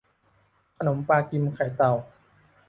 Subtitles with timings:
[0.77, 1.93] ขนมปลากิมไข่เต่า